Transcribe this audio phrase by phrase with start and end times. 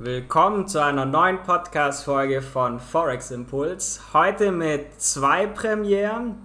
[0.00, 4.00] Willkommen zu einer neuen Podcast-Folge von Forex Impuls.
[4.12, 6.36] Heute mit zwei Premieren.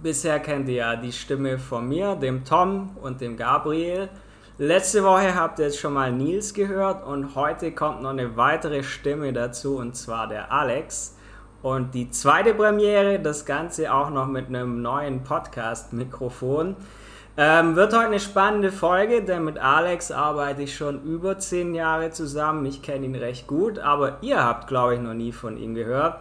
[0.00, 4.08] Bisher kennt ihr ja die Stimme von mir, dem Tom und dem Gabriel.
[4.56, 8.84] Letzte Woche habt ihr jetzt schon mal Nils gehört und heute kommt noch eine weitere
[8.84, 11.16] Stimme dazu und zwar der Alex.
[11.60, 16.76] Und die zweite Premiere, das Ganze auch noch mit einem neuen Podcast-Mikrofon.
[17.34, 22.10] Ähm, wird heute eine spannende Folge, denn mit Alex arbeite ich schon über zehn Jahre
[22.10, 22.66] zusammen.
[22.66, 26.18] Ich kenne ihn recht gut, aber ihr habt, glaube ich, noch nie von ihm gehört.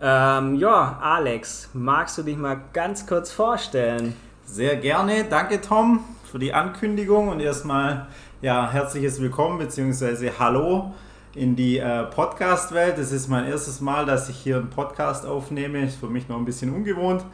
[0.00, 4.14] Ähm, ja, Alex, magst du dich mal ganz kurz vorstellen?
[4.44, 5.24] Sehr gerne.
[5.24, 8.06] Danke, Tom, für die Ankündigung und erstmal
[8.40, 10.30] ja, herzliches Willkommen bzw.
[10.38, 10.94] Hallo
[11.34, 12.98] in die äh, Podcast-Welt.
[12.98, 15.84] Das ist mein erstes Mal, dass ich hier einen Podcast aufnehme.
[15.84, 17.24] Ist für mich noch ein bisschen ungewohnt.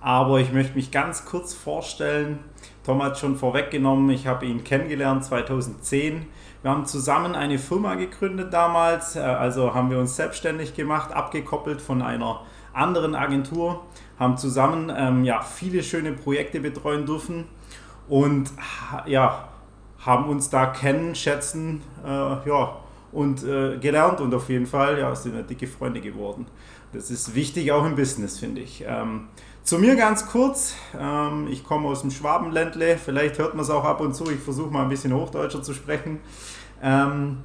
[0.00, 2.38] Aber ich möchte mich ganz kurz vorstellen.
[2.84, 6.26] Tom hat schon vorweggenommen, ich habe ihn kennengelernt 2010.
[6.62, 11.80] Wir haben zusammen eine Firma gegründet damals, äh, also haben wir uns selbstständig gemacht, abgekoppelt
[11.80, 12.42] von einer
[12.72, 13.82] anderen Agentur,
[14.18, 17.44] haben zusammen ähm, ja, viele schöne Projekte betreuen dürfen
[18.08, 18.50] und
[19.06, 19.48] ja,
[19.98, 22.76] haben uns da kennen, schätzen äh, ja,
[23.12, 26.46] und äh, gelernt und auf jeden Fall ja, sind wir dicke Freunde geworden.
[26.92, 28.84] Das ist wichtig auch im Business, finde ich.
[28.86, 29.28] Ähm,
[29.62, 30.74] zu mir ganz kurz.
[30.98, 32.96] Ähm, ich komme aus dem Schwabenländle.
[32.96, 34.30] Vielleicht hört man es auch ab und zu.
[34.30, 36.20] Ich versuche mal ein bisschen Hochdeutscher zu sprechen.
[36.82, 37.38] Ähm,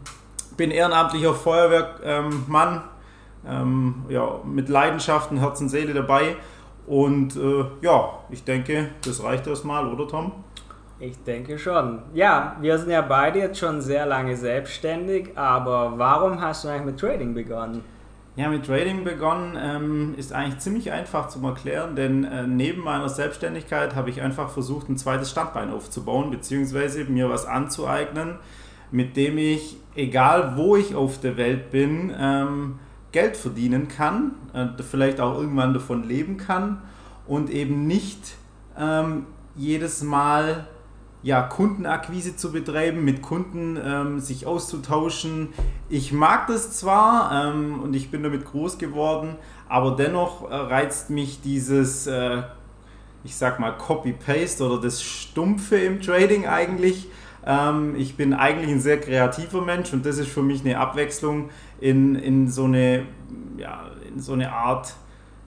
[0.57, 2.83] bin ehrenamtlicher Feuerwehrmann.
[3.47, 6.35] Ähm, ja, mit Leidenschaften, Herz und Seele dabei.
[6.87, 10.31] Und äh, ja, ich denke, das reicht erstmal, oder Tom?
[10.99, 12.03] Ich denke schon.
[12.13, 16.85] Ja, wir sind ja beide jetzt schon sehr lange selbstständig, aber warum hast du eigentlich
[16.85, 17.83] mit Trading begonnen?
[18.37, 23.07] Ja, mit Trading begonnen ähm, ist eigentlich ziemlich einfach zu erklären, denn äh, neben meiner
[23.07, 28.35] Selbstständigkeit habe ich einfach versucht, ein zweites Standbein aufzubauen, beziehungsweise mir was anzueignen,
[28.91, 32.79] mit dem ich, egal wo ich auf der Welt bin, ähm,
[33.13, 36.81] Geld verdienen kann, äh, vielleicht auch irgendwann davon leben kann
[37.27, 38.35] und eben nicht
[38.77, 40.67] ähm, jedes Mal
[41.25, 45.49] ja, Kundenakquise zu betreiben, mit Kunden ähm, sich auszutauschen.
[45.89, 49.35] Ich mag das zwar ähm, und ich bin damit groß geworden,
[49.67, 52.43] aber dennoch äh, reizt mich dieses, äh,
[53.23, 57.07] ich sag mal, Copy-Paste oder das Stumpfe im Trading eigentlich.
[57.43, 61.49] Ähm, ich bin eigentlich ein sehr kreativer Mensch und das ist für mich eine Abwechslung
[61.81, 63.07] in, in, so, eine,
[63.57, 64.93] ja, in so eine Art,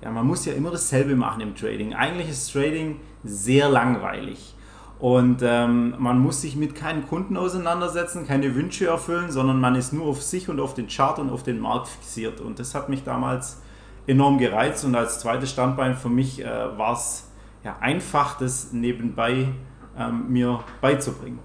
[0.03, 1.95] ja, man muss ja immer dasselbe machen im Trading.
[1.95, 4.57] Eigentlich ist Trading sehr langweilig.
[4.99, 9.93] Und ähm, man muss sich mit keinen Kunden auseinandersetzen, keine Wünsche erfüllen, sondern man ist
[9.93, 12.41] nur auf sich und auf den Chart und auf den Markt fixiert.
[12.41, 13.61] Und das hat mich damals
[14.09, 17.29] enorm gereizt und als zweites Standbein für mich äh, war es
[17.63, 19.49] ja, einfach, das nebenbei
[19.97, 21.39] ähm, mir beizubringen.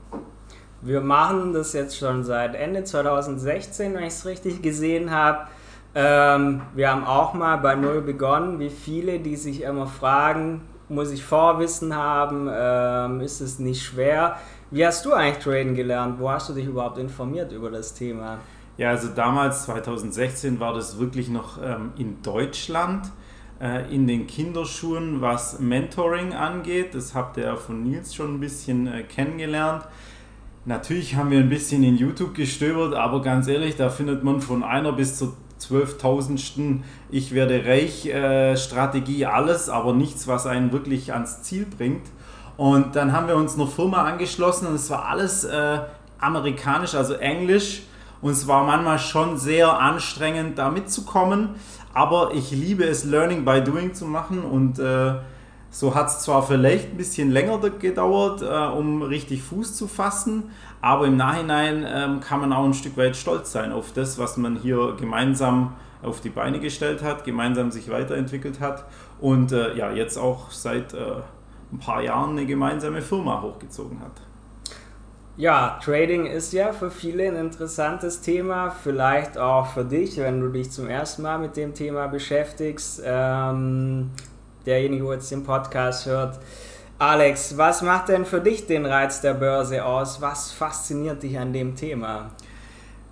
[0.81, 5.47] Wir machen das jetzt schon seit Ende 2016, wenn ich es richtig gesehen habe.
[5.95, 11.11] Ähm, wir haben auch mal bei Null begonnen, wie viele, die sich immer fragen, muss
[11.11, 12.49] ich Vorwissen haben?
[12.51, 14.37] Ähm, ist es nicht schwer?
[14.71, 16.19] Wie hast du eigentlich Traden gelernt?
[16.19, 18.39] Wo hast du dich überhaupt informiert über das Thema?
[18.77, 23.11] Ja, also damals, 2016, war das wirklich noch ähm, in Deutschland,
[23.61, 26.95] äh, in den Kinderschuhen, was Mentoring angeht.
[26.95, 29.83] Das habt ihr von Nils schon ein bisschen äh, kennengelernt.
[30.65, 34.63] Natürlich haben wir ein bisschen in YouTube gestöbert, aber ganz ehrlich, da findet man von
[34.63, 41.13] einer bis zur zwölftausendsten Ich werde reich äh, Strategie alles, aber nichts, was einen wirklich
[41.13, 42.07] ans Ziel bringt.
[42.57, 45.79] Und dann haben wir uns einer Firma angeschlossen und es war alles äh,
[46.19, 47.83] amerikanisch, also englisch.
[48.21, 51.49] Und es war manchmal schon sehr anstrengend, da mitzukommen.
[51.93, 54.43] Aber ich liebe es, Learning by Doing zu machen.
[54.43, 55.15] Und äh,
[55.73, 60.51] so hat es zwar vielleicht ein bisschen länger gedauert, äh, um richtig Fuß zu fassen,
[60.81, 64.37] aber im Nachhinein ähm, kann man auch ein Stück weit stolz sein auf das, was
[64.37, 65.73] man hier gemeinsam
[66.03, 68.85] auf die Beine gestellt hat, gemeinsam sich weiterentwickelt hat
[69.19, 70.97] und äh, ja, jetzt auch seit äh,
[71.71, 74.21] ein paar Jahren eine gemeinsame Firma hochgezogen hat.
[75.37, 80.49] Ja, Trading ist ja für viele ein interessantes Thema, vielleicht auch für dich, wenn du
[80.49, 83.01] dich zum ersten Mal mit dem Thema beschäftigst.
[83.03, 84.11] Ähm,
[84.65, 86.39] derjenige, der jetzt den Podcast hört,
[86.99, 90.21] Alex, was macht denn für dich den Reiz der Börse aus?
[90.21, 92.31] Was fasziniert dich an dem Thema?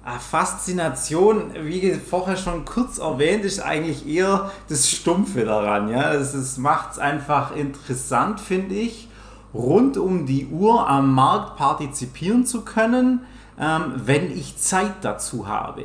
[0.04, 5.90] Ah, Faszination, wie vorher schon kurz erwähnt, ist eigentlich eher das Stumpfe daran.
[5.90, 6.14] Ja?
[6.14, 9.10] Das, macht es einfach interessant, finde ich,
[9.54, 13.22] rund um die Uhr am Markt partizipieren zu können,
[13.60, 15.84] ähm, wenn ich Zeit dazu habe.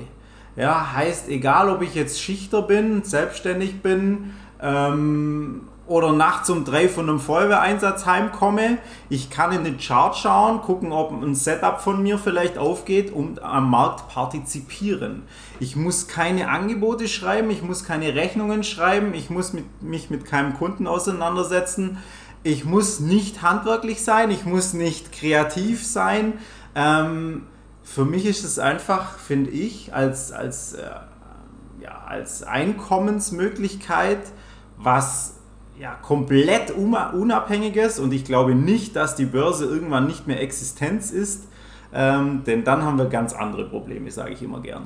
[0.57, 6.89] Ja, heißt, egal ob ich jetzt Schichter bin, selbstständig bin, ähm, oder nachts um drei
[6.89, 8.79] von einem Feuerwehreinsatz heimkomme.
[9.09, 13.41] Ich kann in den Chart schauen, gucken, ob ein Setup von mir vielleicht aufgeht und
[13.43, 15.23] am Markt partizipieren.
[15.61, 20.25] Ich muss keine Angebote schreiben, ich muss keine Rechnungen schreiben, ich muss mit, mich mit
[20.25, 21.99] keinem Kunden auseinandersetzen.
[22.43, 26.35] Ich muss nicht handwerklich sein, ich muss nicht kreativ sein.
[26.75, 27.47] Ähm,
[27.83, 30.91] für mich ist es einfach, finde ich, als, als, äh,
[31.81, 34.21] ja, als Einkommensmöglichkeit,
[34.79, 35.37] was
[35.79, 41.49] ja, komplett unabhängiges und ich glaube nicht, dass die Börse irgendwann nicht mehr Existenz ist,
[41.93, 44.85] ähm, denn dann haben wir ganz andere Probleme, sage ich immer gern.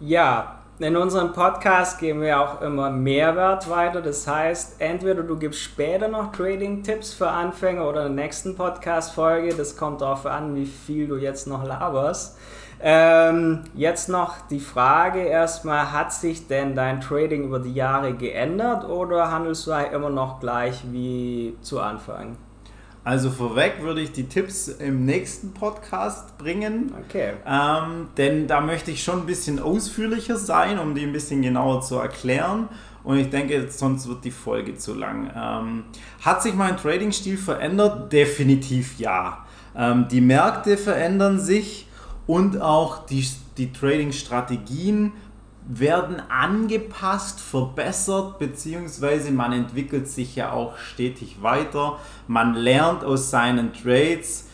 [0.00, 4.00] Ja, in unserem Podcast geben wir auch immer Mehrwert weiter.
[4.00, 9.56] Das heißt, entweder du gibst später noch Trading-Tipps für Anfänger oder in der nächsten Podcast-Folge.
[9.56, 12.38] Das kommt darauf an, wie viel du jetzt noch laberst.
[12.80, 18.88] Ähm, jetzt noch die Frage erstmal, hat sich denn dein Trading über die Jahre geändert
[18.88, 22.36] oder handelst du immer noch gleich wie zu Anfang?
[23.08, 26.92] Also vorweg würde ich die Tipps im nächsten Podcast bringen.
[27.06, 27.32] Okay.
[27.46, 31.80] Ähm, denn da möchte ich schon ein bisschen ausführlicher sein, um die ein bisschen genauer
[31.80, 32.68] zu erklären.
[33.04, 35.30] Und ich denke, sonst wird die Folge zu lang.
[35.34, 35.84] Ähm,
[36.20, 38.12] hat sich mein Trading-Stil verändert?
[38.12, 39.46] Definitiv ja.
[39.74, 41.87] Ähm, die Märkte verändern sich
[42.28, 43.26] und auch die,
[43.56, 45.12] die Trading-Strategien
[45.66, 51.98] werden angepasst, verbessert, beziehungsweise man entwickelt sich ja auch stetig weiter.
[52.26, 54.47] Man lernt aus seinen Trades,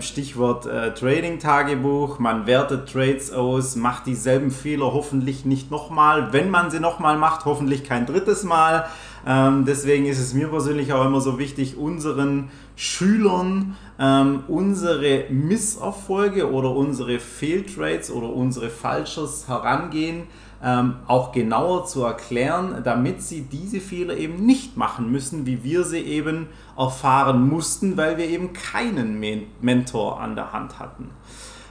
[0.00, 6.32] Stichwort äh, Trading-Tagebuch, man wertet Trades aus, macht dieselben Fehler hoffentlich nicht nochmal.
[6.32, 8.86] Wenn man sie nochmal macht, hoffentlich kein drittes Mal.
[9.26, 16.50] Ähm, deswegen ist es mir persönlich auch immer so wichtig, unseren Schülern ähm, unsere Misserfolge
[16.50, 20.24] oder unsere Fehltrades oder unsere Falschers herangehen,
[20.62, 25.84] ähm, auch genauer zu erklären, damit sie diese Fehler eben nicht machen müssen, wie wir
[25.84, 31.10] sie eben erfahren mussten, weil wir eben keinen Men Mentor an der Hand hatten.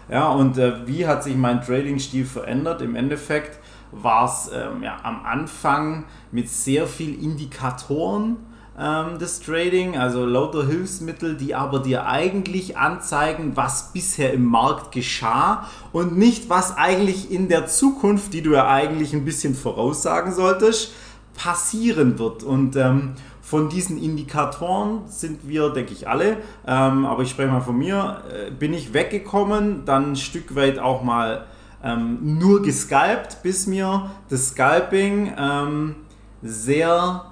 [0.10, 2.82] Ja, und äh, wie hat sich mein Trading-Stil verändert?
[2.82, 3.60] Im Endeffekt
[3.92, 8.38] war es ähm, ja, am Anfang mit sehr viel Indikatoren
[8.80, 14.92] ähm, das Trading, also lauter Hilfsmittel, die aber dir eigentlich anzeigen, was bisher im Markt
[14.92, 20.32] geschah und nicht, was eigentlich in der Zukunft, die du ja eigentlich ein bisschen voraussagen
[20.32, 20.94] solltest,
[21.36, 22.44] passieren wird.
[22.44, 26.38] Und ähm, von diesen Indikatoren sind wir, denke ich, alle,
[26.68, 30.80] ähm, aber ich spreche mal von mir, äh, bin ich weggekommen, dann ein Stück weit
[30.80, 31.46] auch mal
[31.84, 35.96] ähm, nur gescalpt, bis mir das Scalping ähm,
[36.42, 37.32] sehr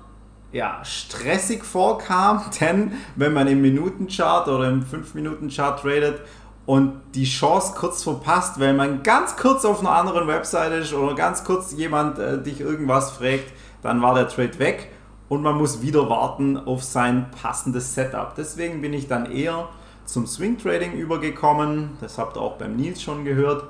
[0.56, 6.22] ja, stressig vorkam, denn wenn man im Minutenchart oder im 5-Minuten-Chart tradet
[6.66, 11.14] und die Chance kurz verpasst, weil man ganz kurz auf einer anderen Website ist oder
[11.14, 13.52] ganz kurz jemand äh, dich irgendwas fragt,
[13.84, 14.92] dann war der Trade weg
[15.28, 18.34] und man muss wieder warten auf sein passendes Setup.
[18.36, 19.68] Deswegen bin ich dann eher
[20.06, 21.98] zum Swing Trading übergekommen.
[22.00, 23.66] Das habt ihr auch beim Nils schon gehört,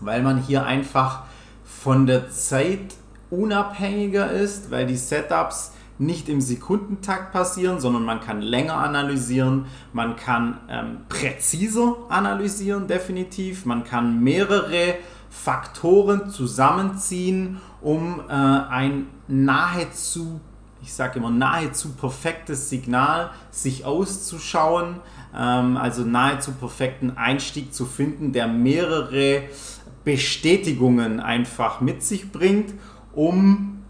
[0.00, 1.22] weil man hier einfach
[1.64, 2.96] von der Zeit
[3.30, 10.16] unabhängiger ist, weil die Setups nicht im Sekundentakt passieren, sondern man kann länger analysieren, man
[10.16, 14.96] kann ähm, präziser analysieren, definitiv, man kann mehrere
[15.28, 20.40] Faktoren zusammenziehen, um äh, ein nahezu,
[20.82, 25.00] ich sage immer nahezu perfektes Signal sich auszuschauen,
[25.36, 29.42] ähm, also nahezu perfekten Einstieg zu finden, der mehrere
[30.04, 32.72] Bestätigungen einfach mit sich bringt,
[33.12, 33.82] um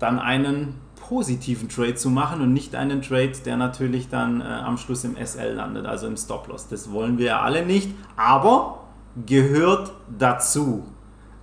[0.00, 0.74] dann einen
[1.08, 5.16] positiven Trade zu machen und nicht einen Trade, der natürlich dann äh, am Schluss im
[5.16, 6.68] SL landet, also im Stop-Loss.
[6.68, 8.80] Das wollen wir ja alle nicht, aber
[9.24, 10.86] gehört dazu.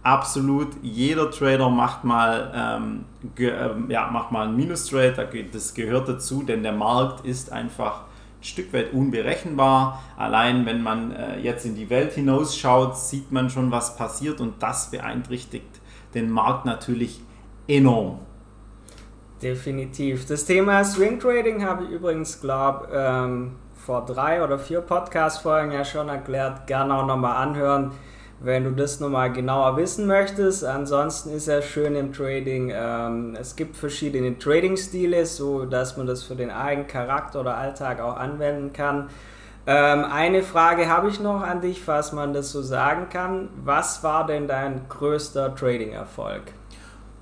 [0.04, 6.08] Absolut, jeder Trader macht mal, ähm, ge, äh, ja, macht mal einen Minus-Trade, das gehört
[6.08, 8.02] dazu, denn der Markt ist einfach
[8.40, 10.00] ein Stück weit unberechenbar.
[10.16, 14.62] Allein wenn man äh, jetzt in die Welt hinausschaut, sieht man schon, was passiert und
[14.62, 15.82] das beeinträchtigt
[16.14, 17.20] den Markt natürlich
[17.68, 18.20] enorm.
[19.46, 20.26] Definitiv.
[20.26, 25.86] Das Thema Swing Trading habe ich übrigens, glaube ähm, vor drei oder vier Podcast-Folgen ja
[25.86, 26.66] schon erklärt.
[26.66, 27.92] Gerne auch nochmal anhören,
[28.40, 30.66] wenn du das nochmal genauer wissen möchtest.
[30.66, 32.72] Ansonsten ist ja schön im Trading.
[32.74, 38.02] Ähm, es gibt verschiedene Trading-Stile, so dass man das für den eigenen Charakter oder Alltag
[38.02, 39.10] auch anwenden kann.
[39.68, 43.50] Ähm, eine Frage habe ich noch an dich, falls man das so sagen kann.
[43.64, 46.42] Was war denn dein größter Trading-Erfolg?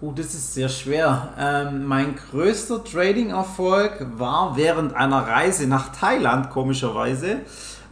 [0.05, 1.29] Oh, das ist sehr schwer.
[1.39, 7.37] Ähm, mein größter Trading-Erfolg war während einer Reise nach Thailand, komischerweise.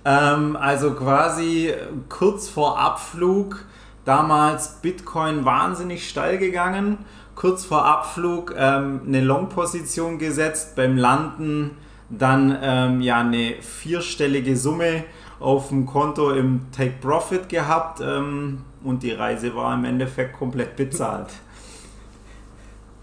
[0.03, 1.73] Ähm, also quasi
[2.09, 3.63] kurz vor Abflug,
[4.03, 6.97] damals Bitcoin wahnsinnig steil gegangen,
[7.35, 11.77] kurz vor Abflug ähm, eine Long-Position gesetzt, beim Landen
[12.09, 15.05] dann ähm, ja eine vierstellige Summe
[15.39, 20.75] auf dem Konto im Take Profit gehabt ähm, und die Reise war im Endeffekt komplett
[20.75, 21.29] bezahlt.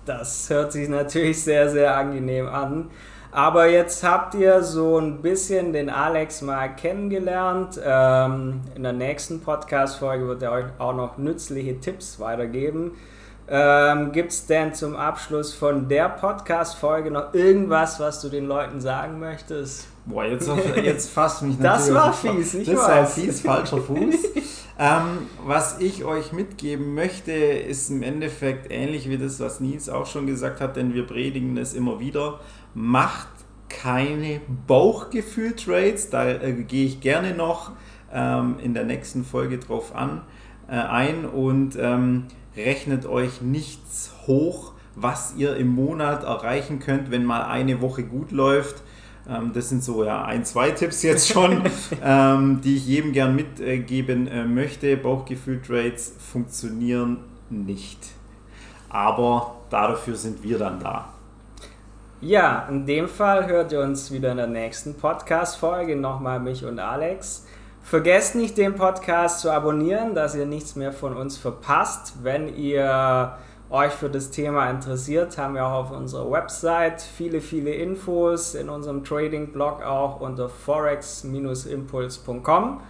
[0.08, 2.90] Das hört sich natürlich sehr, sehr angenehm an.
[3.30, 7.78] Aber jetzt habt ihr so ein bisschen den Alex mal kennengelernt.
[7.84, 12.92] Ähm, in der nächsten Podcast-Folge wird er euch auch noch nützliche Tipps weitergeben.
[13.50, 18.80] Ähm, Gibt es denn zum Abschluss von der Podcast-Folge noch irgendwas, was du den Leuten
[18.80, 19.88] sagen möchtest?
[20.06, 20.50] Boah, jetzt,
[20.82, 21.86] jetzt fasst mich natürlich.
[21.86, 22.88] Das war fies, ich Das weiß.
[22.88, 24.14] war fies, falscher Fuß.
[24.78, 30.06] ähm, was ich euch mitgeben möchte, ist im Endeffekt ähnlich wie das, was Nils auch
[30.06, 32.38] schon gesagt hat, denn wir predigen es immer wieder.
[32.74, 33.28] Macht
[33.68, 37.72] keine Bauchgefühl-Trades, da äh, gehe ich gerne noch
[38.12, 40.22] ähm, in der nächsten Folge drauf an,
[40.68, 47.24] äh, ein und ähm, rechnet euch nichts hoch, was ihr im Monat erreichen könnt, wenn
[47.24, 48.82] mal eine Woche gut läuft.
[49.28, 51.62] Ähm, das sind so ja ein, zwei Tipps jetzt schon,
[52.02, 54.96] ähm, die ich jedem gern mitgeben äh, möchte.
[54.96, 57.18] Bauchgefühl-Trades funktionieren
[57.50, 57.98] nicht.
[58.88, 61.08] Aber dafür sind wir dann da.
[62.20, 65.94] Ja, in dem Fall hört ihr uns wieder in der nächsten Podcast-Folge.
[65.94, 67.46] Nochmal mich und Alex.
[67.82, 72.14] Vergesst nicht, den Podcast zu abonnieren, dass ihr nichts mehr von uns verpasst.
[72.22, 73.38] Wenn ihr
[73.70, 78.68] euch für das Thema interessiert, haben wir auch auf unserer Website viele, viele Infos, in
[78.68, 82.80] unserem Trading-Blog auch unter forex-impuls.com.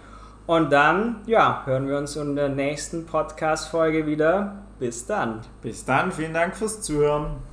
[0.47, 4.63] Und dann, ja, hören wir uns in der nächsten Podcast-Folge wieder.
[4.79, 5.41] Bis dann.
[5.63, 7.48] Bis dann, vielen Dank fürs Zuhören.